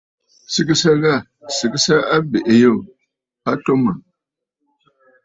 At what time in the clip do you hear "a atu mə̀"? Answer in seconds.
3.49-3.93